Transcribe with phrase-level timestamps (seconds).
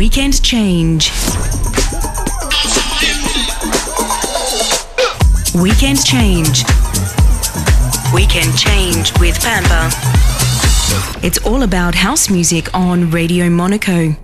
[0.00, 1.10] Weekend Change.
[5.54, 6.64] Weekend Change.
[8.14, 9.90] Weekend Change with Pampa.
[11.22, 14.16] It's all about house music on Radio Monaco.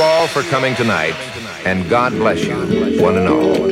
[0.00, 1.14] For coming tonight,
[1.66, 2.56] and God bless you,
[3.02, 3.68] one and all.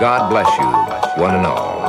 [0.00, 1.80] God bless you, one and all.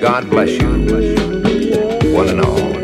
[0.00, 2.81] God bless you, one and all.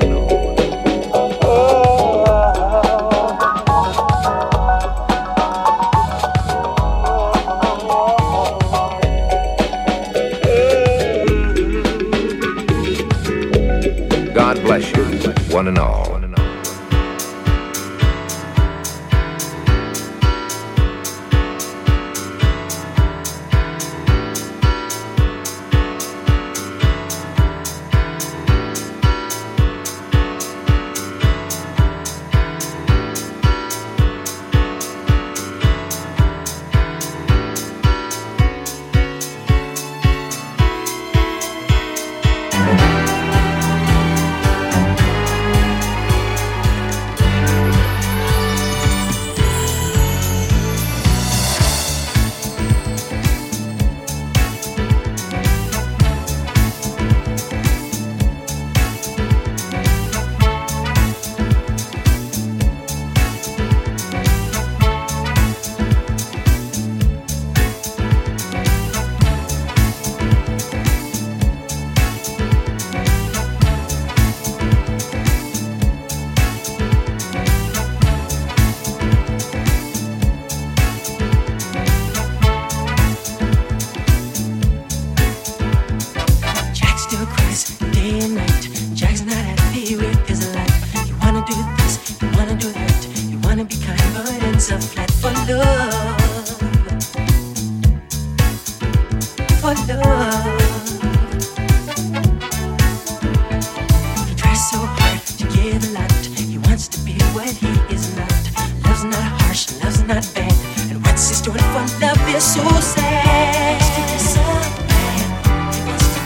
[110.08, 110.52] not bad.
[110.90, 113.78] And what's this doing for love is so sad.
[114.18, 114.42] So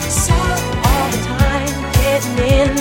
[0.09, 0.35] so
[0.87, 2.77] all the time getting in.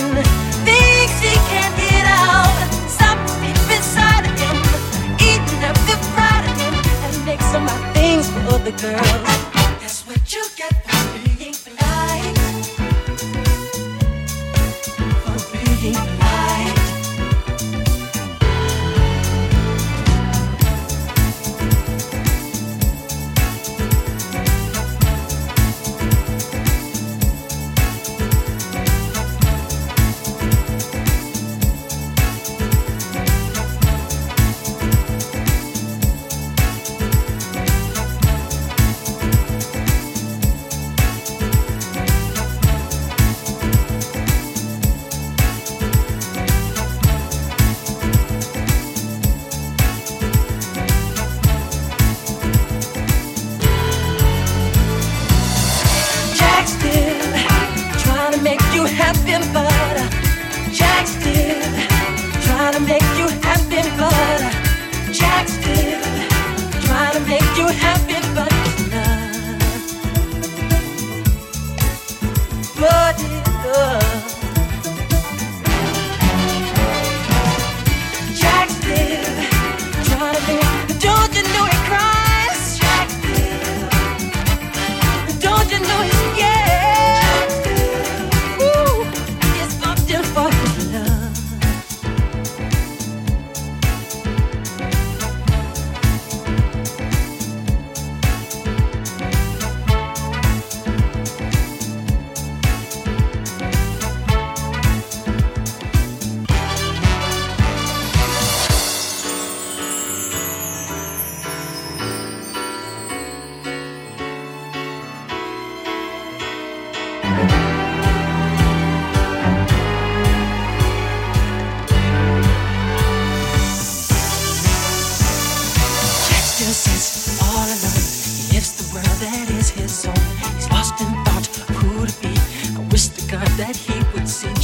[0.62, 1.14] Things
[1.50, 2.54] can't get out.
[2.86, 4.58] Something inside of him.
[5.18, 6.74] Eating up the pride of him.
[7.64, 9.41] My things for girls.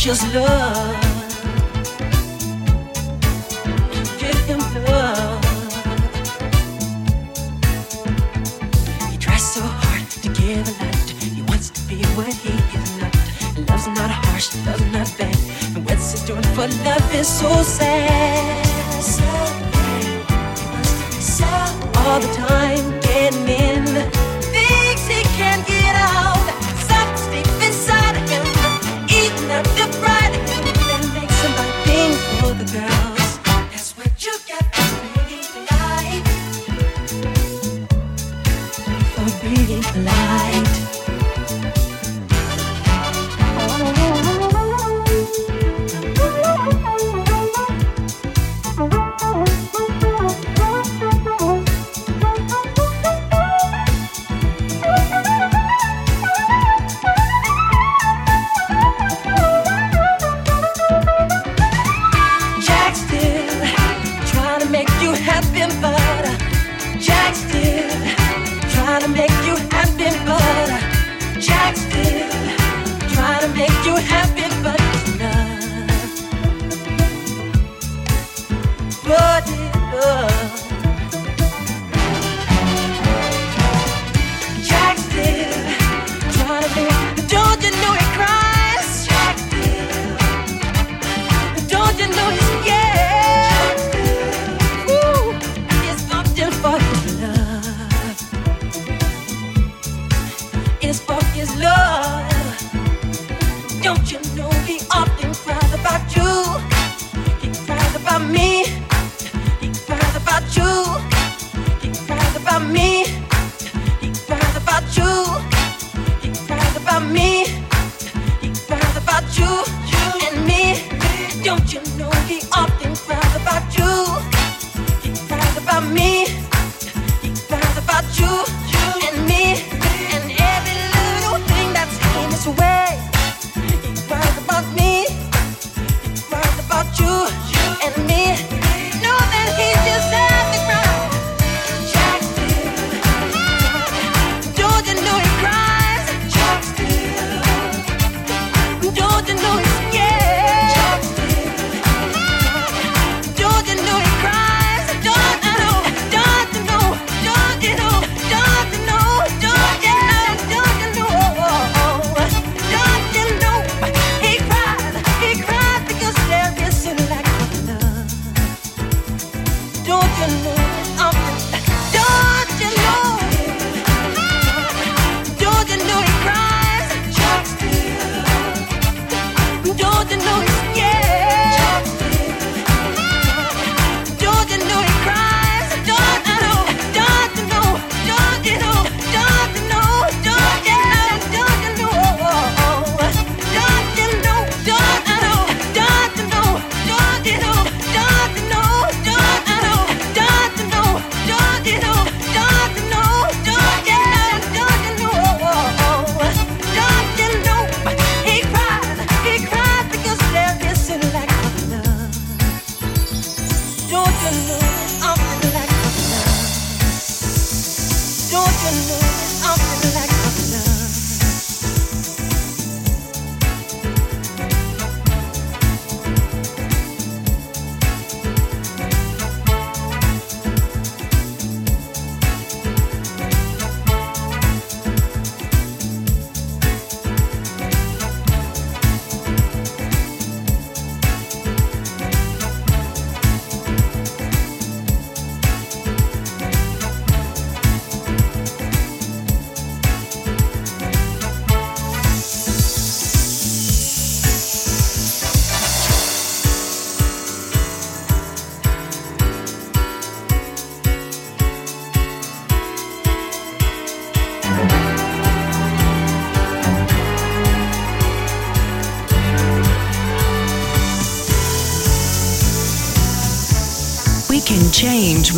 [0.09, 0.88] just love.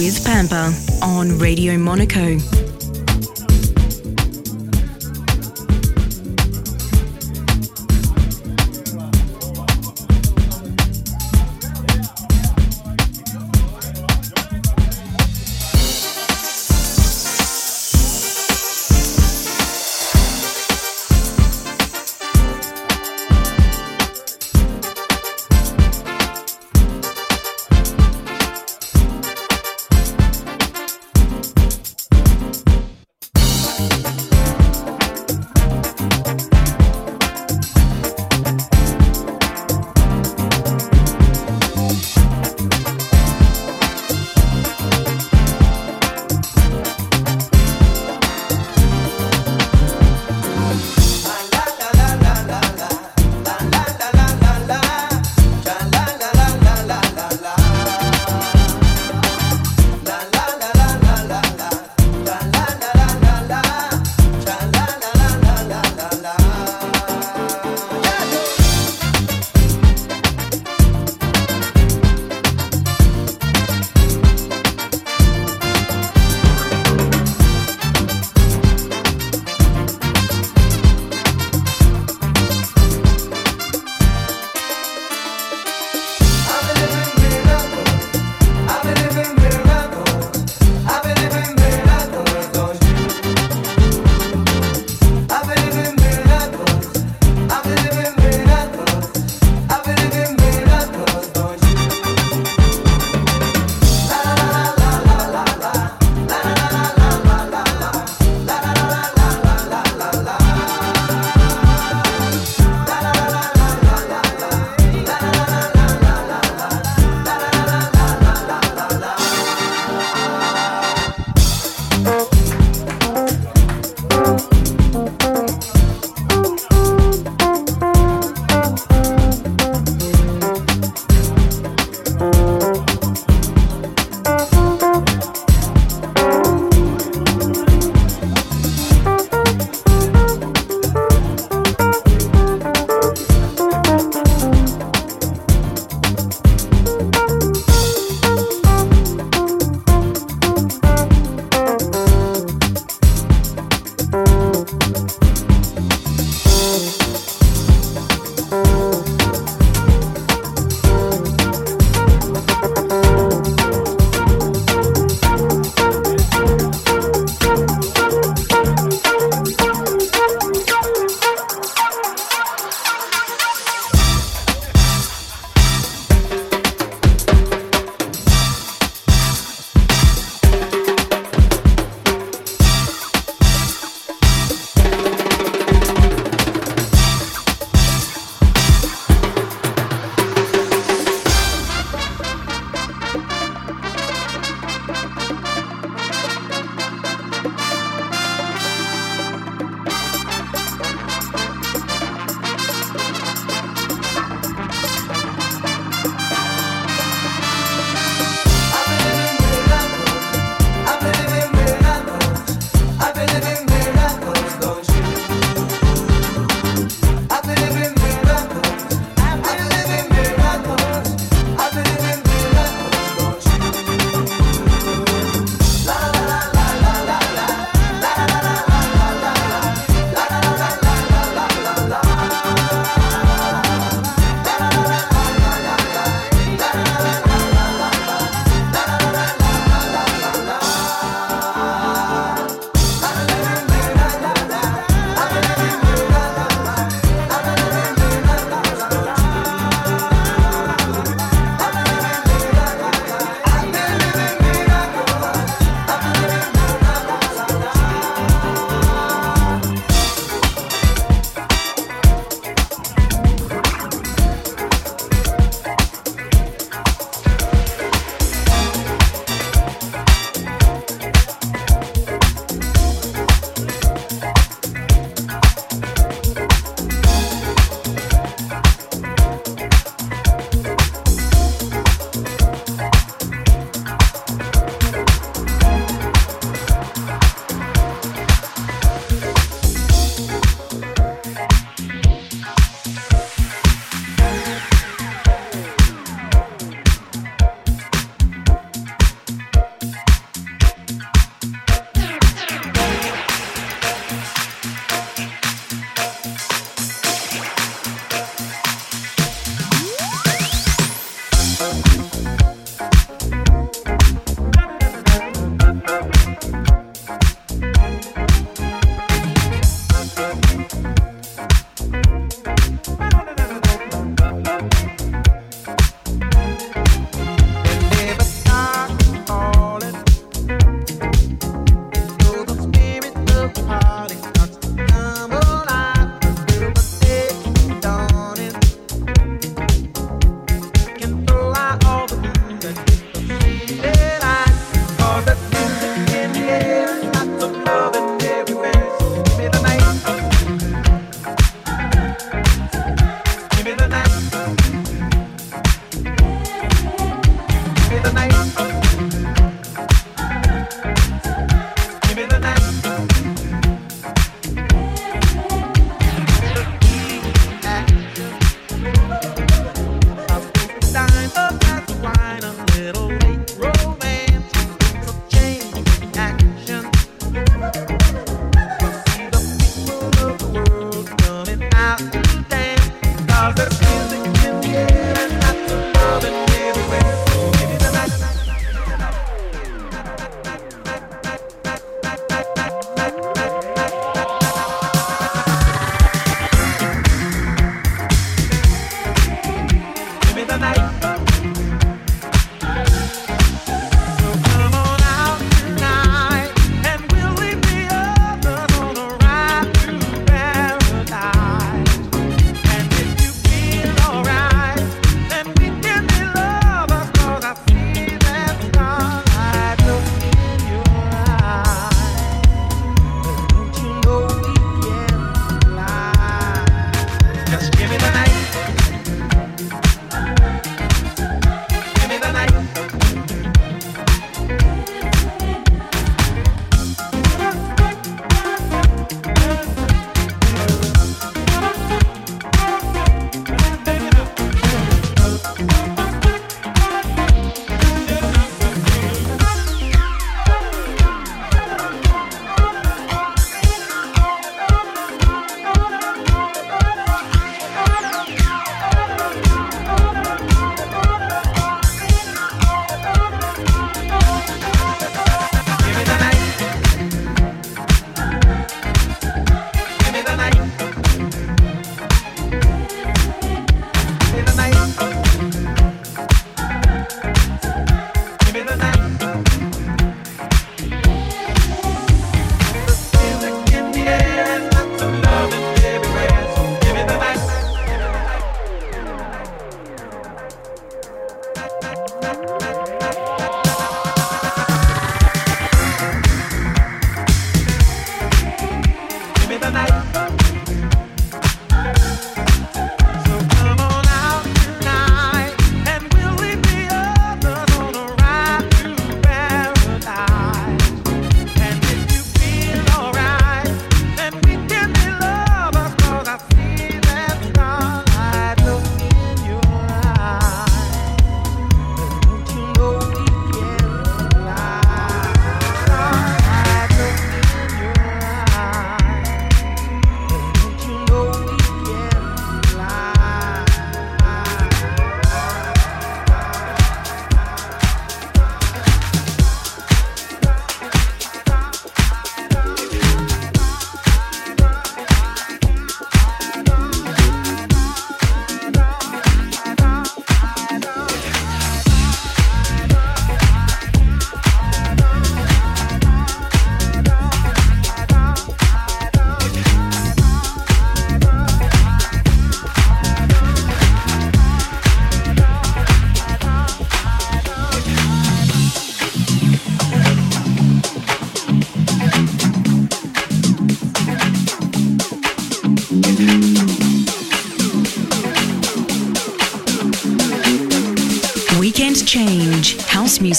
[0.01, 2.50] With Pampa on Radio Monaco.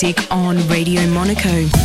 [0.02, 1.81] Music on Radio Monaco.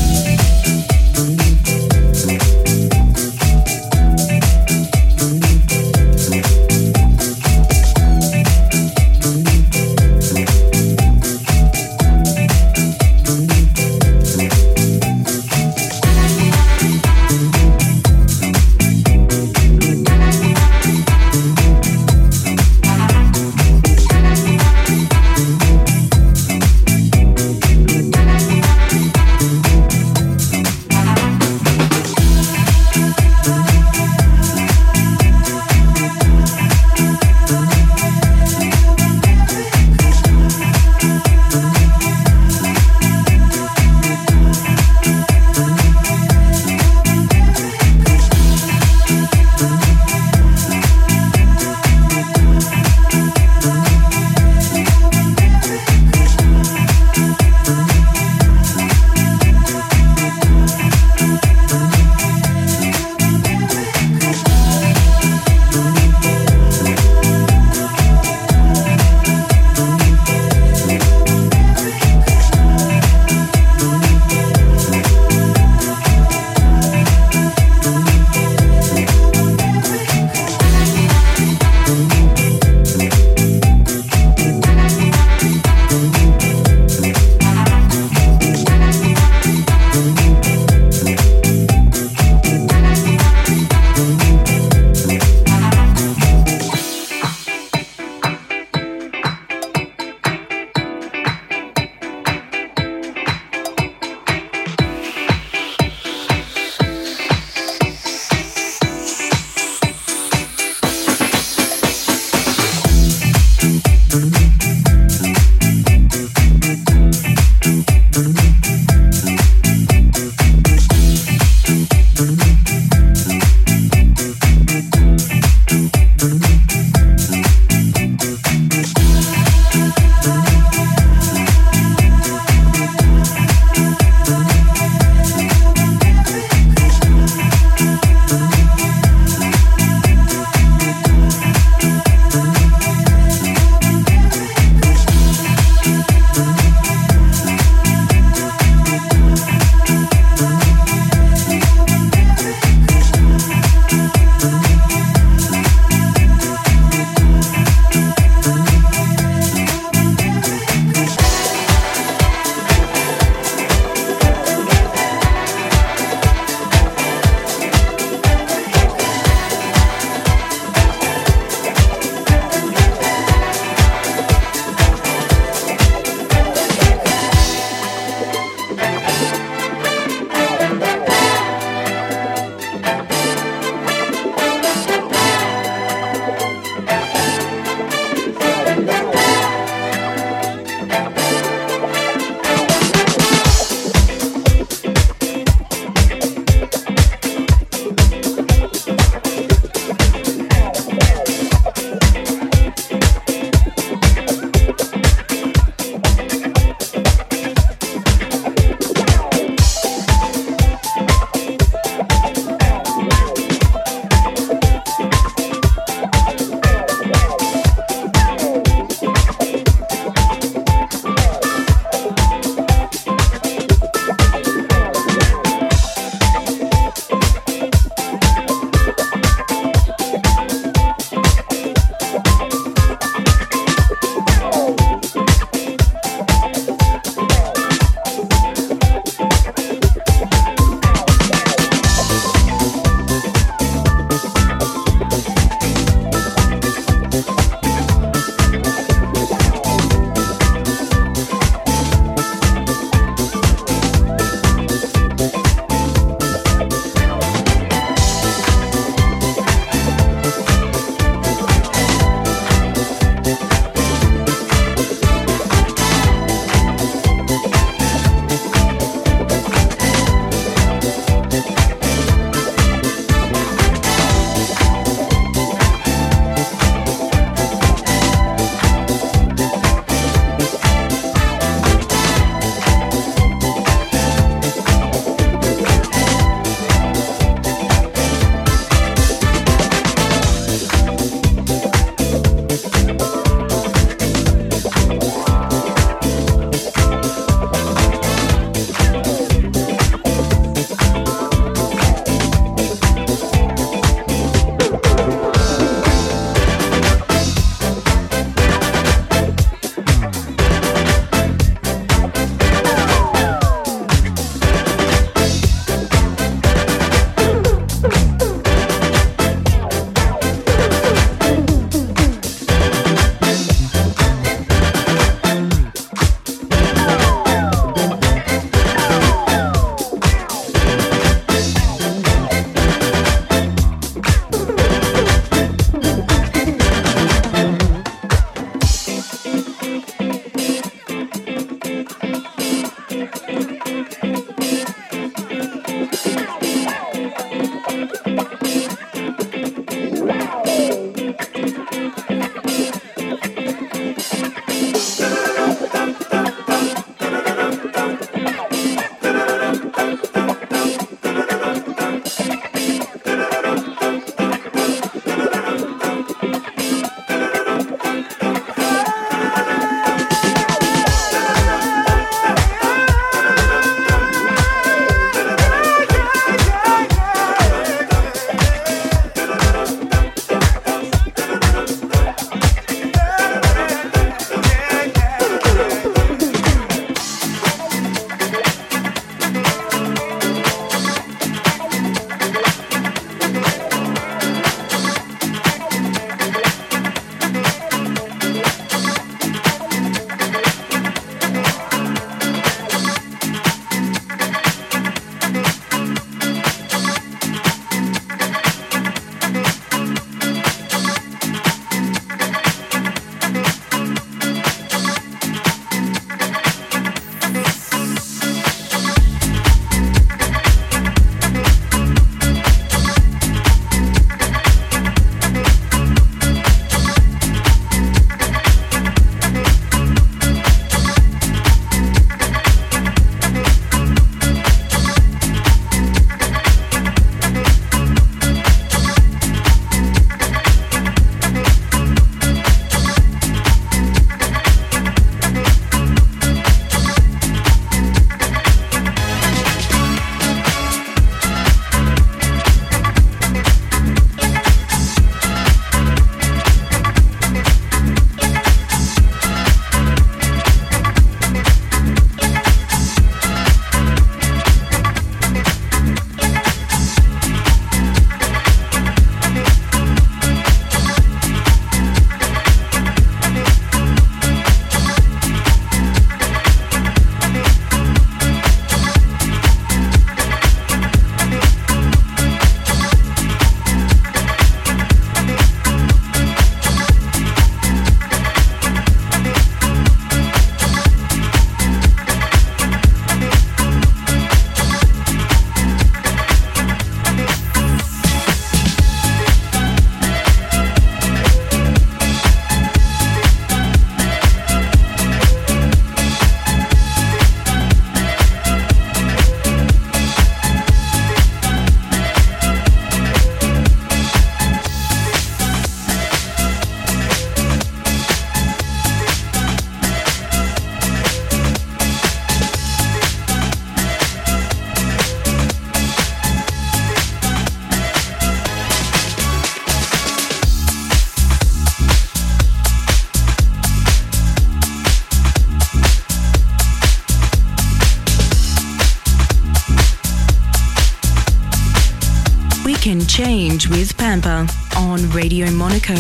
[543.16, 545.94] Change with Pampa on Radio Monaco.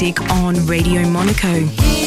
[0.00, 1.99] Music on Radio Monaco.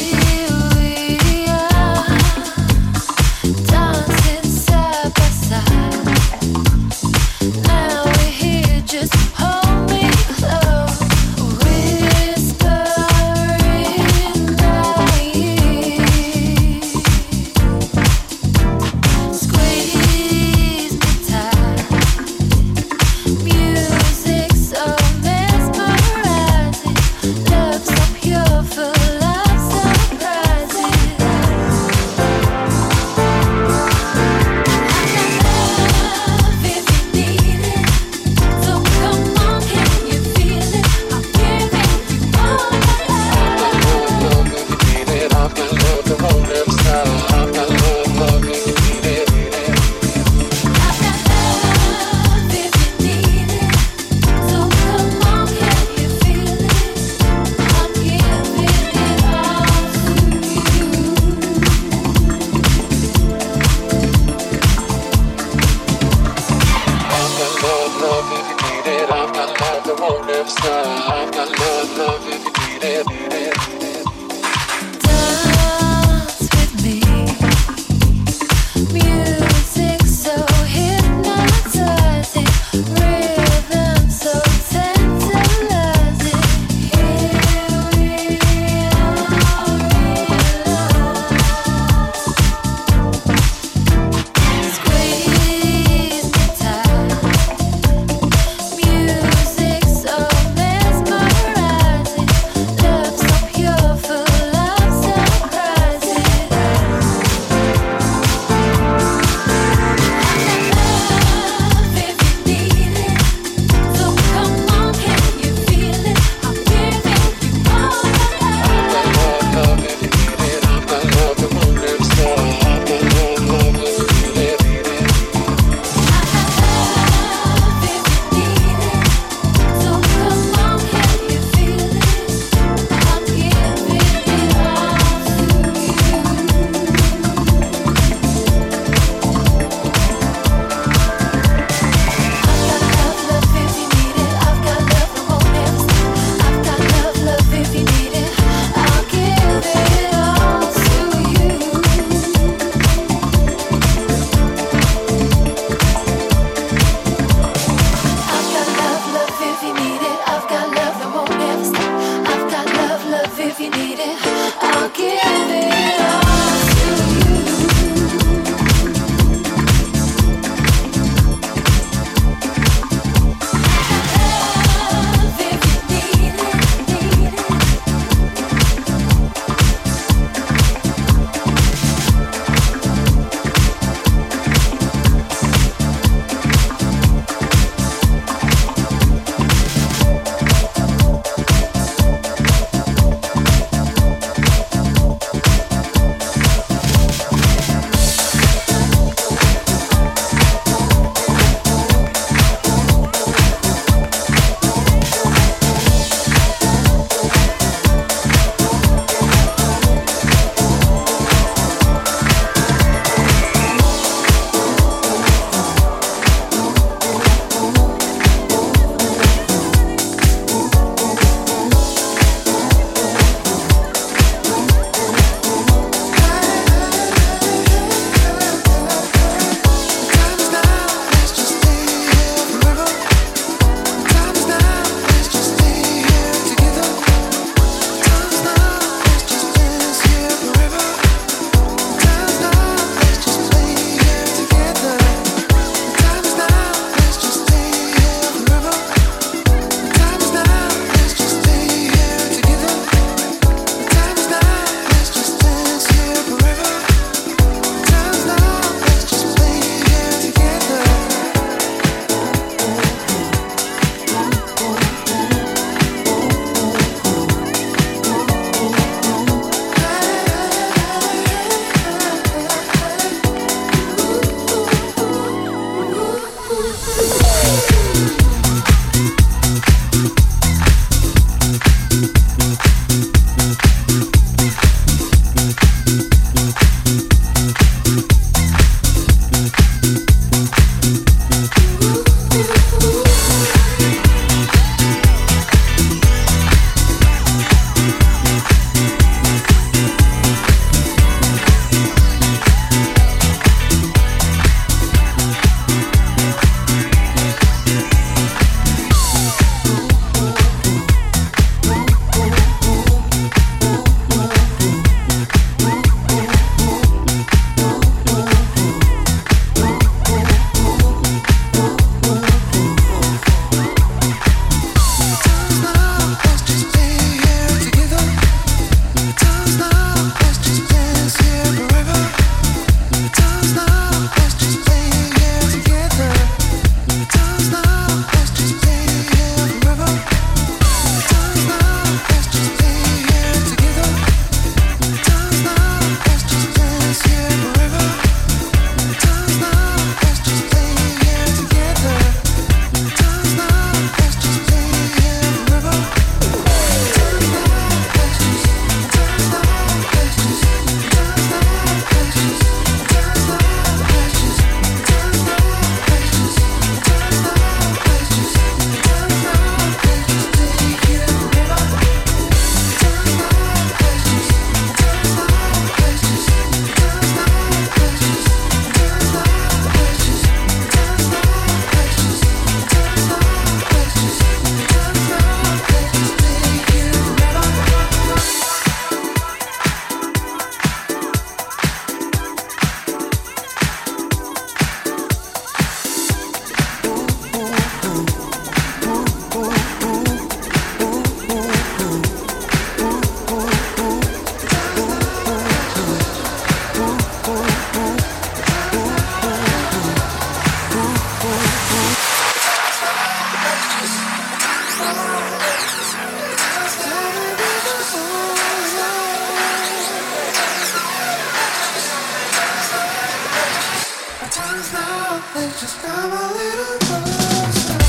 [425.36, 427.83] and just grab a little closer.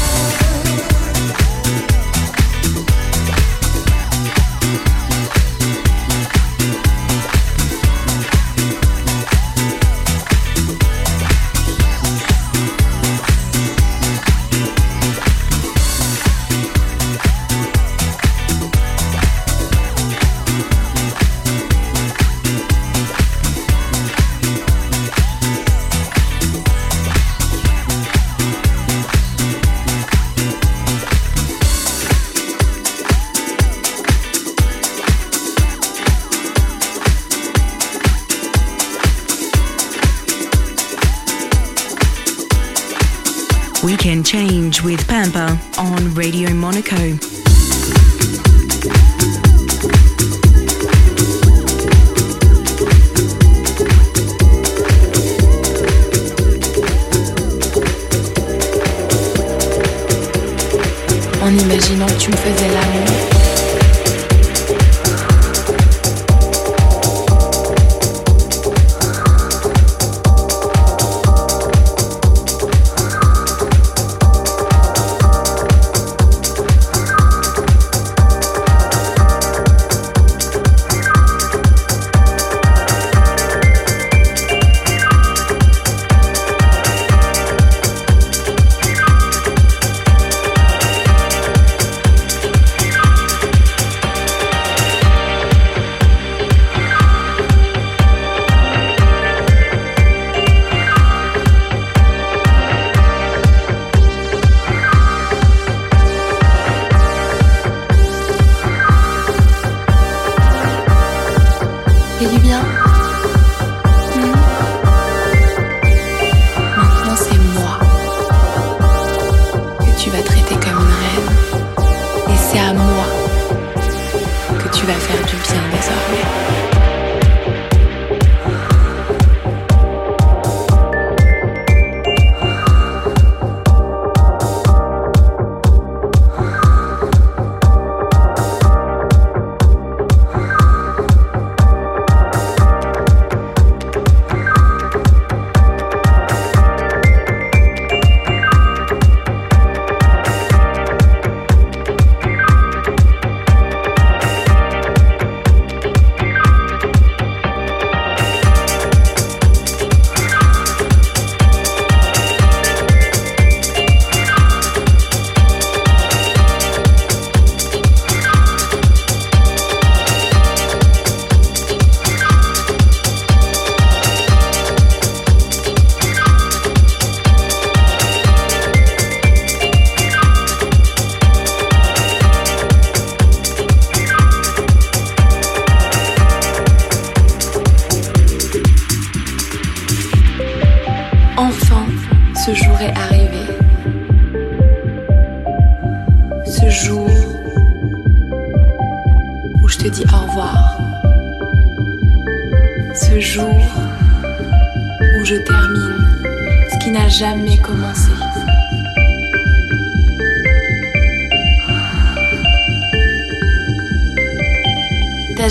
[112.36, 112.85] 你不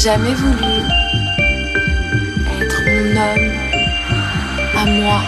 [0.05, 0.83] jamais voulu
[2.61, 3.53] être mon homme,
[4.77, 5.23] à moi,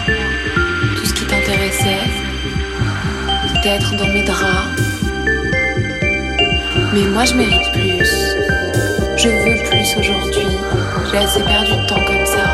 [0.95, 2.07] tout ce qui t'intéressait,
[3.47, 4.79] c'était être dans mes draps.
[6.93, 8.07] Mais moi je mérite plus,
[9.17, 10.59] je veux plus aujourd'hui,
[11.09, 12.45] j'ai assez perdu de temps comme ça.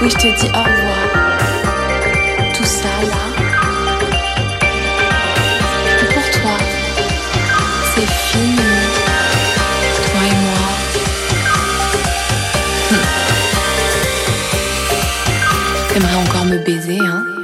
[0.00, 1.29] Oui, je te dis au revoir.
[16.50, 17.39] Me baiser, hein.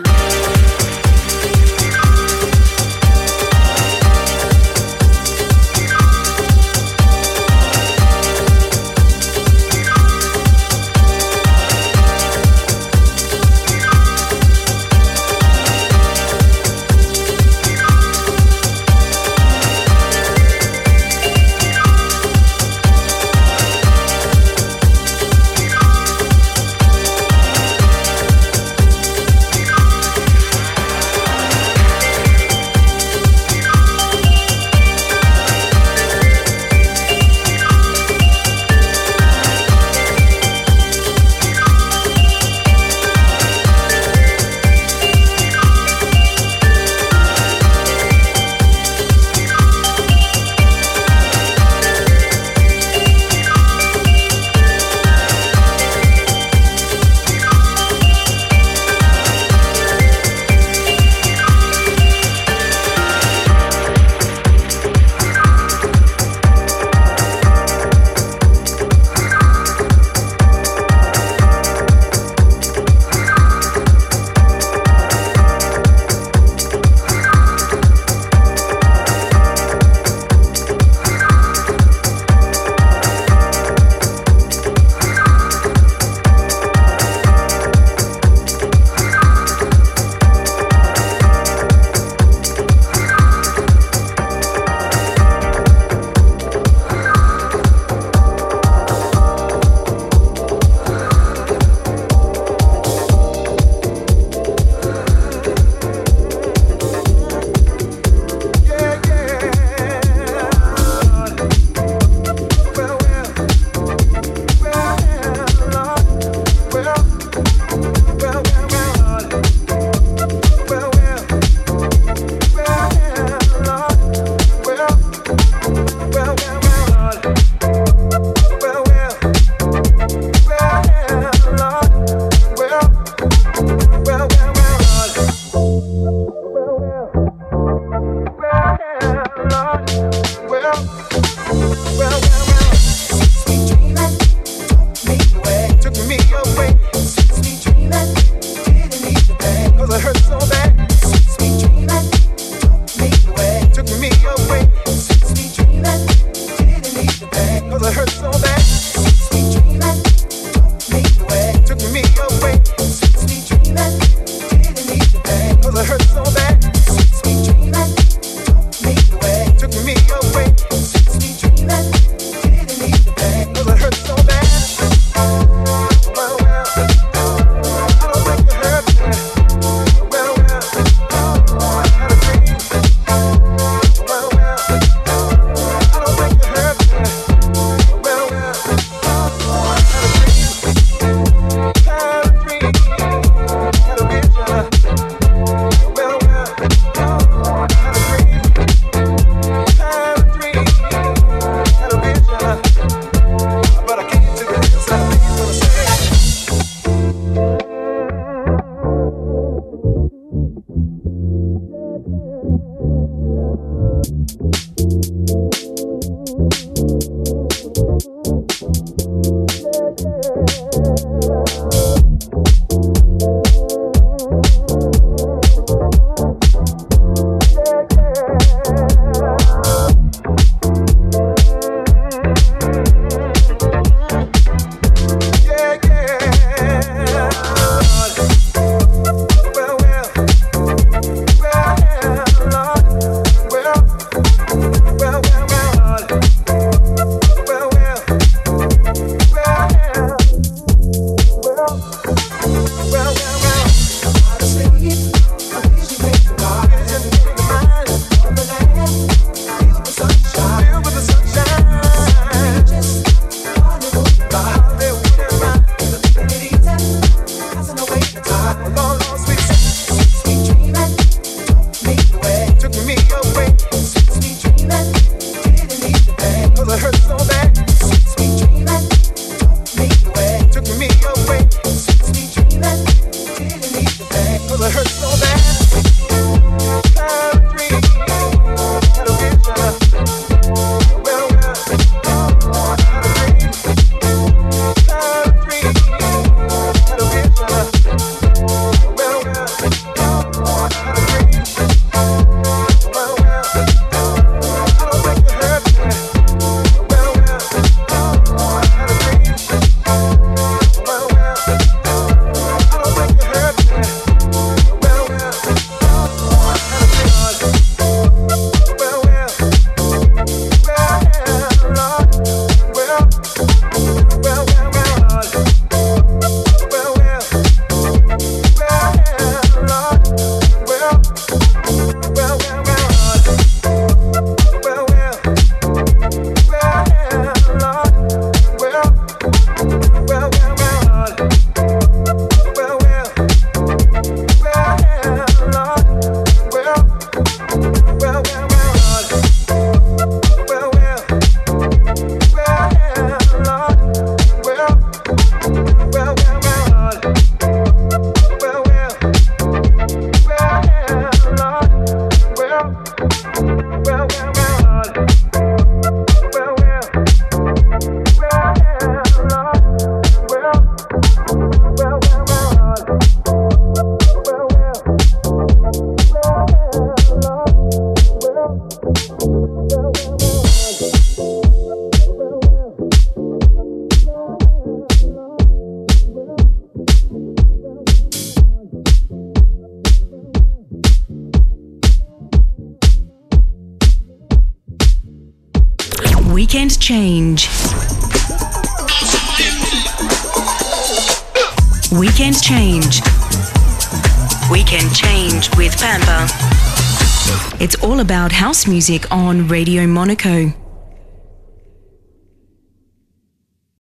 [408.56, 410.65] House music on Radio Monaco.